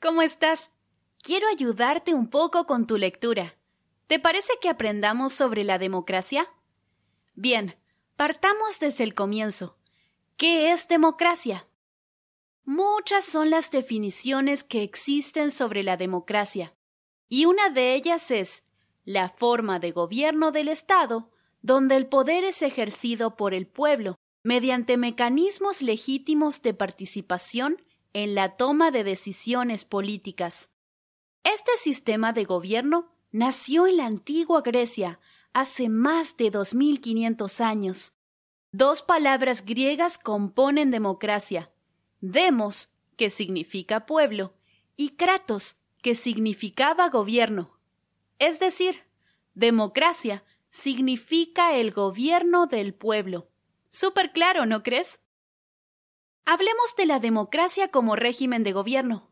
¿Cómo 0.00 0.22
estás? 0.22 0.70
Quiero 1.22 1.46
ayudarte 1.48 2.14
un 2.14 2.30
poco 2.30 2.64
con 2.64 2.86
tu 2.86 2.96
lectura. 2.96 3.58
¿Te 4.06 4.18
parece 4.18 4.54
que 4.58 4.70
aprendamos 4.70 5.34
sobre 5.34 5.62
la 5.62 5.78
democracia? 5.78 6.48
Bien, 7.34 7.76
partamos 8.16 8.80
desde 8.80 9.04
el 9.04 9.12
comienzo. 9.14 9.76
¿Qué 10.38 10.72
es 10.72 10.88
democracia? 10.88 11.68
Muchas 12.64 13.26
son 13.26 13.50
las 13.50 13.70
definiciones 13.70 14.64
que 14.64 14.82
existen 14.82 15.50
sobre 15.50 15.82
la 15.82 15.98
democracia, 15.98 16.74
y 17.28 17.44
una 17.44 17.68
de 17.68 17.94
ellas 17.94 18.30
es 18.30 18.64
la 19.04 19.28
forma 19.28 19.80
de 19.80 19.92
gobierno 19.92 20.50
del 20.50 20.68
Estado 20.68 21.30
donde 21.60 21.96
el 21.96 22.06
poder 22.06 22.44
es 22.44 22.62
ejercido 22.62 23.36
por 23.36 23.52
el 23.52 23.66
pueblo 23.66 24.16
mediante 24.42 24.96
mecanismos 24.96 25.82
legítimos 25.82 26.62
de 26.62 26.72
participación 26.72 27.82
en 28.12 28.34
la 28.34 28.56
toma 28.56 28.90
de 28.90 29.04
decisiones 29.04 29.84
políticas. 29.84 30.70
Este 31.44 31.72
sistema 31.76 32.32
de 32.32 32.44
gobierno 32.44 33.10
nació 33.32 33.86
en 33.86 33.96
la 33.98 34.06
antigua 34.06 34.62
Grecia 34.62 35.20
hace 35.52 35.88
más 35.88 36.36
de 36.36 36.50
2500 36.50 37.60
años. 37.60 38.12
Dos 38.72 39.02
palabras 39.02 39.64
griegas 39.64 40.18
componen 40.18 40.90
democracia: 40.90 41.70
demos, 42.20 42.90
que 43.16 43.30
significa 43.30 44.06
pueblo, 44.06 44.54
y 44.96 45.10
kratos, 45.10 45.76
que 46.02 46.14
significaba 46.14 47.08
gobierno. 47.08 47.78
Es 48.38 48.58
decir, 48.58 49.02
democracia 49.54 50.44
significa 50.70 51.74
el 51.76 51.90
gobierno 51.90 52.66
del 52.66 52.94
pueblo. 52.94 53.48
Súper 53.88 54.32
claro, 54.32 54.66
¿no 54.66 54.82
crees? 54.82 55.20
Hablemos 56.44 56.96
de 56.96 57.06
la 57.06 57.20
democracia 57.20 57.88
como 57.88 58.16
régimen 58.16 58.62
de 58.62 58.72
gobierno. 58.72 59.30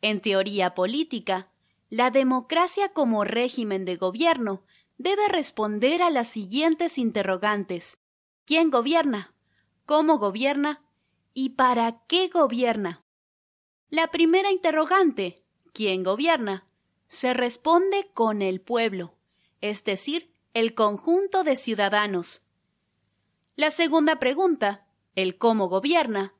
En 0.00 0.20
teoría 0.20 0.74
política, 0.74 1.52
la 1.90 2.10
democracia 2.10 2.90
como 2.90 3.24
régimen 3.24 3.84
de 3.84 3.96
gobierno 3.96 4.64
debe 4.98 5.28
responder 5.28 6.02
a 6.02 6.10
las 6.10 6.28
siguientes 6.28 6.98
interrogantes. 6.98 7.98
¿Quién 8.44 8.70
gobierna? 8.70 9.34
¿Cómo 9.84 10.18
gobierna? 10.18 10.84
¿Y 11.34 11.50
para 11.50 12.04
qué 12.06 12.28
gobierna? 12.28 13.04
La 13.90 14.10
primera 14.10 14.50
interrogante, 14.50 15.34
¿quién 15.72 16.02
gobierna? 16.02 16.66
se 17.08 17.34
responde 17.34 18.10
con 18.14 18.42
el 18.42 18.60
pueblo, 18.60 19.14
es 19.60 19.84
decir, 19.84 20.32
el 20.54 20.74
conjunto 20.74 21.44
de 21.44 21.56
ciudadanos. 21.56 22.42
La 23.54 23.70
segunda 23.70 24.18
pregunta, 24.18 24.86
el 25.14 25.38
cómo 25.38 25.68
gobierna, 25.68 26.34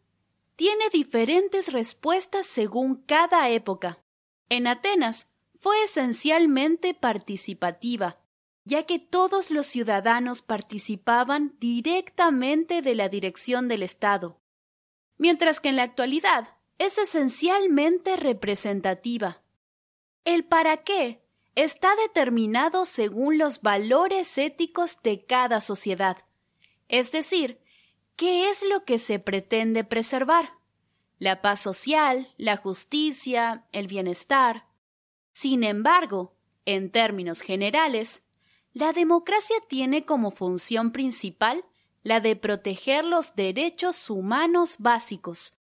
tiene 0.56 0.88
diferentes 0.90 1.72
respuestas 1.72 2.46
según 2.46 3.02
cada 3.02 3.48
época. 3.50 4.02
En 4.48 4.66
Atenas 4.66 5.30
fue 5.54 5.82
esencialmente 5.84 6.94
participativa, 6.94 8.18
ya 8.64 8.84
que 8.84 8.98
todos 8.98 9.50
los 9.50 9.66
ciudadanos 9.66 10.42
participaban 10.42 11.54
directamente 11.58 12.82
de 12.82 12.94
la 12.94 13.08
dirección 13.08 13.68
del 13.68 13.82
Estado, 13.82 14.40
mientras 15.18 15.60
que 15.60 15.68
en 15.68 15.76
la 15.76 15.84
actualidad 15.84 16.56
es 16.78 16.98
esencialmente 16.98 18.16
representativa. 18.16 19.42
El 20.24 20.44
para 20.44 20.78
qué 20.78 21.22
está 21.54 21.94
determinado 21.96 22.84
según 22.84 23.38
los 23.38 23.62
valores 23.62 24.36
éticos 24.36 25.02
de 25.02 25.24
cada 25.24 25.60
sociedad, 25.60 26.18
es 26.88 27.12
decir, 27.12 27.60
¿qué 28.16 28.48
es 28.48 28.62
lo 28.62 28.84
que 28.84 28.98
se 28.98 29.18
pretende 29.18 29.84
preservar? 29.84 30.54
La 31.18 31.42
paz 31.42 31.60
social, 31.60 32.28
la 32.36 32.56
justicia, 32.56 33.66
el 33.72 33.86
bienestar. 33.86 34.66
Sin 35.32 35.64
embargo, 35.64 36.34
en 36.64 36.90
términos 36.90 37.40
generales, 37.40 38.22
la 38.72 38.92
democracia 38.92 39.56
tiene 39.68 40.04
como 40.04 40.30
función 40.30 40.92
principal 40.92 41.64
la 42.02 42.20
de 42.20 42.36
proteger 42.36 43.04
los 43.04 43.34
derechos 43.34 44.10
humanos 44.10 44.76
básicos, 44.78 45.56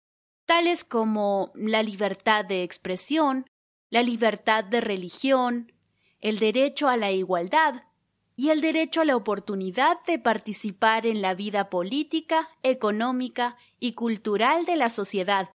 tales 0.47 0.84
como 0.84 1.53
la 1.55 1.83
libertad 1.83 2.45
de 2.45 2.62
expresión, 2.62 3.49
la 3.91 4.03
libertad 4.03 4.65
de 4.65 4.81
religión, 4.81 5.73
el 6.21 6.39
derecho 6.39 6.89
a 6.89 6.97
la 6.97 7.12
igualdad 7.12 7.84
y 8.37 8.50
el 8.50 8.61
derecho 8.61 9.00
a 9.00 9.05
la 9.05 9.17
oportunidad 9.17 10.03
de 10.06 10.19
participar 10.19 11.06
en 11.06 11.22
la 11.22 11.34
vida 11.34 11.71
política, 11.71 12.49
económica 12.62 13.56
y 13.78 13.93
cultural 13.93 14.65
de 14.65 14.77
la 14.77 14.91
sociedad. 14.91 15.50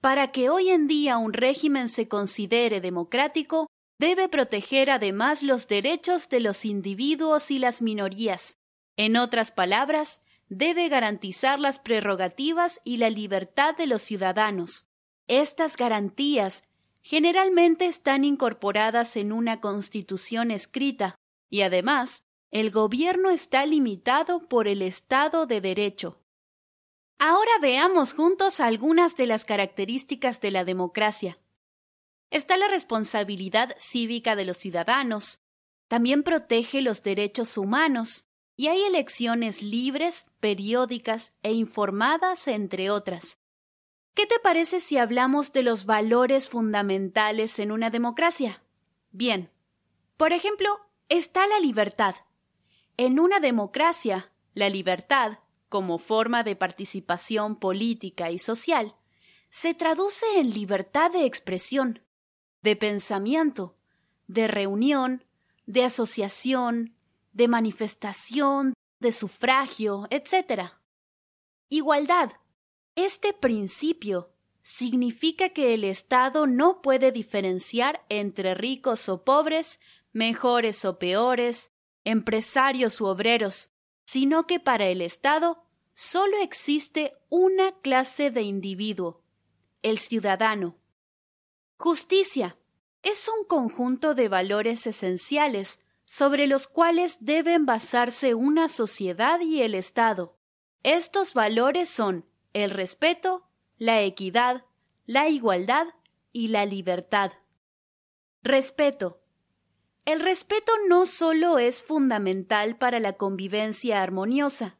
Para 0.00 0.28
que 0.28 0.50
hoy 0.50 0.70
en 0.70 0.88
día 0.88 1.18
un 1.18 1.32
régimen 1.32 1.88
se 1.88 2.08
considere 2.08 2.80
democrático, 2.80 3.68
debe 3.98 4.28
proteger 4.28 4.90
además 4.90 5.44
los 5.44 5.68
derechos 5.68 6.28
de 6.28 6.40
los 6.40 6.64
individuos 6.64 7.52
y 7.52 7.60
las 7.60 7.82
minorías. 7.82 8.58
En 8.96 9.16
otras 9.16 9.52
palabras, 9.52 10.20
debe 10.48 10.88
garantizar 10.88 11.60
las 11.60 11.78
prerrogativas 11.78 12.80
y 12.84 12.96
la 12.96 13.10
libertad 13.10 13.76
de 13.76 13.86
los 13.86 14.02
ciudadanos. 14.02 14.86
Estas 15.28 15.76
garantías 15.76 16.64
generalmente 17.02 17.86
están 17.86 18.24
incorporadas 18.24 19.16
en 19.16 19.32
una 19.32 19.60
constitución 19.60 20.50
escrita 20.50 21.14
y 21.52 21.60
además 21.60 22.26
el 22.50 22.70
gobierno 22.70 23.28
está 23.28 23.66
limitado 23.66 24.48
por 24.48 24.66
el 24.66 24.80
Estado 24.80 25.44
de 25.44 25.60
Derecho. 25.60 26.18
Ahora 27.18 27.50
veamos 27.60 28.14
juntos 28.14 28.58
algunas 28.58 29.16
de 29.16 29.26
las 29.26 29.44
características 29.44 30.40
de 30.40 30.50
la 30.50 30.64
democracia. 30.64 31.38
Está 32.30 32.56
la 32.56 32.68
responsabilidad 32.68 33.76
cívica 33.78 34.34
de 34.34 34.46
los 34.46 34.56
ciudadanos, 34.56 35.42
también 35.88 36.22
protege 36.22 36.80
los 36.80 37.02
derechos 37.02 37.58
humanos, 37.58 38.24
y 38.56 38.68
hay 38.68 38.82
elecciones 38.84 39.62
libres, 39.62 40.24
periódicas 40.40 41.34
e 41.42 41.52
informadas, 41.52 42.48
entre 42.48 42.88
otras. 42.88 43.38
¿Qué 44.14 44.24
te 44.24 44.38
parece 44.38 44.80
si 44.80 44.96
hablamos 44.96 45.52
de 45.52 45.64
los 45.64 45.84
valores 45.84 46.48
fundamentales 46.48 47.58
en 47.58 47.72
una 47.72 47.90
democracia? 47.90 48.62
Bien, 49.10 49.50
por 50.16 50.32
ejemplo, 50.32 50.80
está 51.18 51.46
la 51.46 51.60
libertad. 51.60 52.14
En 52.96 53.18
una 53.18 53.40
democracia, 53.40 54.32
la 54.54 54.68
libertad, 54.68 55.38
como 55.68 55.98
forma 55.98 56.42
de 56.42 56.56
participación 56.56 57.56
política 57.56 58.30
y 58.30 58.38
social, 58.38 58.94
se 59.50 59.74
traduce 59.74 60.26
en 60.36 60.50
libertad 60.50 61.10
de 61.10 61.26
expresión, 61.26 62.00
de 62.62 62.76
pensamiento, 62.76 63.76
de 64.26 64.48
reunión, 64.48 65.24
de 65.66 65.84
asociación, 65.84 66.94
de 67.32 67.48
manifestación, 67.48 68.74
de 69.00 69.12
sufragio, 69.12 70.06
etc. 70.10 70.72
Igualdad 71.68 72.32
este 72.94 73.32
principio 73.32 74.30
significa 74.62 75.48
que 75.48 75.72
el 75.72 75.82
Estado 75.82 76.46
no 76.46 76.82
puede 76.82 77.10
diferenciar 77.10 78.04
entre 78.10 78.54
ricos 78.54 79.08
o 79.08 79.24
pobres, 79.24 79.80
mejores 80.12 80.84
o 80.84 80.98
peores, 80.98 81.72
empresarios 82.04 83.00
u 83.00 83.06
obreros, 83.06 83.70
sino 84.04 84.46
que 84.46 84.60
para 84.60 84.86
el 84.86 85.00
Estado 85.00 85.64
solo 85.94 86.36
existe 86.38 87.14
una 87.28 87.72
clase 87.80 88.30
de 88.30 88.42
individuo, 88.42 89.22
el 89.82 89.98
ciudadano. 89.98 90.76
Justicia 91.76 92.56
es 93.02 93.28
un 93.28 93.44
conjunto 93.44 94.14
de 94.14 94.28
valores 94.28 94.86
esenciales 94.86 95.80
sobre 96.04 96.46
los 96.46 96.68
cuales 96.68 97.18
deben 97.20 97.66
basarse 97.66 98.34
una 98.34 98.68
sociedad 98.68 99.40
y 99.40 99.62
el 99.62 99.74
Estado. 99.74 100.36
Estos 100.82 101.34
valores 101.34 101.88
son 101.88 102.26
el 102.52 102.70
respeto, 102.70 103.48
la 103.78 104.02
equidad, 104.02 104.64
la 105.06 105.28
igualdad 105.28 105.86
y 106.32 106.48
la 106.48 106.66
libertad. 106.66 107.32
Respeto. 108.42 109.21
El 110.04 110.18
respeto 110.20 110.72
no 110.88 111.04
solo 111.04 111.58
es 111.58 111.82
fundamental 111.82 112.76
para 112.76 112.98
la 112.98 113.12
convivencia 113.12 114.02
armoniosa, 114.02 114.78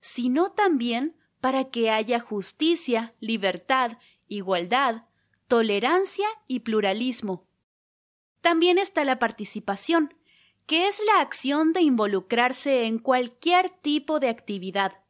sino 0.00 0.50
también 0.52 1.16
para 1.40 1.70
que 1.70 1.90
haya 1.90 2.20
justicia, 2.20 3.14
libertad, 3.18 3.98
igualdad, 4.28 5.04
tolerancia 5.48 6.28
y 6.46 6.60
pluralismo. 6.60 7.48
También 8.40 8.78
está 8.78 9.04
la 9.04 9.18
participación, 9.18 10.14
que 10.66 10.86
es 10.86 11.02
la 11.04 11.20
acción 11.20 11.72
de 11.72 11.80
involucrarse 11.80 12.84
en 12.84 13.00
cualquier 13.00 13.70
tipo 13.70 14.20
de 14.20 14.28
actividad, 14.28 15.02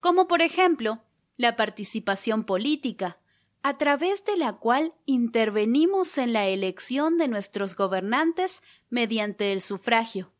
como 0.00 0.26
por 0.26 0.40
ejemplo 0.40 1.02
la 1.36 1.54
participación 1.56 2.44
política, 2.44 3.18
a 3.62 3.78
través 3.78 4.24
de 4.24 4.36
la 4.36 4.54
cual 4.54 4.94
intervenimos 5.06 6.18
en 6.18 6.32
la 6.32 6.48
elección 6.48 7.16
de 7.16 7.28
nuestros 7.28 7.76
gobernantes 7.76 8.62
mediante 8.90 9.52
el 9.52 9.60
sufragio. 9.60 10.32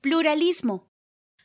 Pluralismo. 0.00 0.88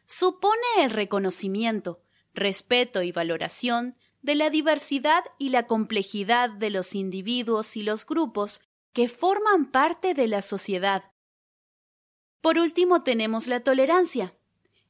Supone 0.06 0.62
el 0.80 0.90
reconocimiento, 0.90 2.02
respeto 2.34 3.02
y 3.02 3.12
valoración 3.12 3.96
de 4.22 4.36
la 4.36 4.50
diversidad 4.50 5.24
y 5.38 5.50
la 5.50 5.68
complejidad 5.68 6.50
de 6.50 6.70
los 6.70 6.96
individuos 6.96 7.76
y 7.76 7.84
los 7.84 8.06
grupos 8.06 8.62
que 8.94 9.10
forman 9.10 9.72
parte 9.72 10.14
de 10.14 10.28
la 10.28 10.42
sociedad. 10.42 11.12
Por 12.42 12.58
último 12.58 13.04
tenemos 13.04 13.48
la 13.48 13.62
tolerancia. 13.62 14.36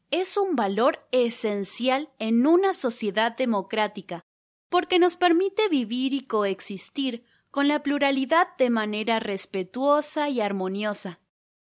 Es 0.09 0.37
un 0.37 0.55
valor 0.55 1.07
esencial 1.11 2.09
en 2.19 2.45
una 2.45 2.73
sociedad 2.73 3.35
democrática, 3.35 4.25
porque 4.71 4.99
nos 4.99 5.17
permite 5.17 5.67
vivir 5.67 6.13
y 6.13 6.21
coexistir 6.21 7.25
con 7.51 7.67
la 7.67 7.83
pluralidad 7.83 8.55
de 8.57 8.69
manera 8.69 9.19
respetuosa 9.19 10.29
y 10.29 10.39
armoniosa. 10.39 11.19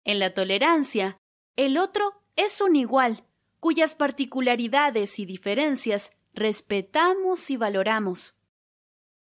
En 0.05 0.19
la 0.19 0.35
tolerancia, 0.35 1.17
el 1.55 1.79
otro 1.79 2.21
es 2.35 2.61
un 2.61 2.75
igual, 2.75 3.23
cuyas 3.61 3.95
particularidades 3.95 5.21
y 5.21 5.25
diferencias 5.25 6.15
respetamos 6.35 7.49
y 7.49 7.57
valoramos. 7.57 8.35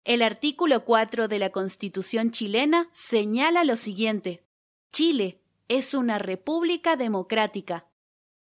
El 0.04 0.24
artículo 0.24 0.84
4 0.84 1.30
de 1.30 1.40
la 1.40 1.52
Constitución 1.52 2.32
chilena 2.32 2.90
señala 2.92 3.64
lo 3.64 3.78
siguiente. 3.78 4.44
Chile 4.92 5.40
es 5.70 5.94
una 5.94 6.20
república 6.20 6.98
democrática. 6.98 7.88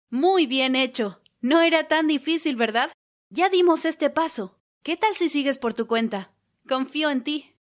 Muy 0.09 0.47
bien 0.47 0.77
hecho. 0.77 1.21
No 1.41 1.63
era 1.63 1.89
tan 1.89 2.07
difícil, 2.07 2.55
¿verdad? 2.55 2.93
Ya 3.29 3.49
dimos 3.49 3.85
este 3.85 4.09
paso. 4.09 4.57
¿Qué 4.87 4.97
tal 4.97 5.17
si 5.17 5.29
sigues 5.29 5.59
por 5.59 5.75
tu 5.75 5.89
cuenta? 5.89 6.31
Confío 6.69 7.11
en 7.11 7.25
ti. 7.25 7.51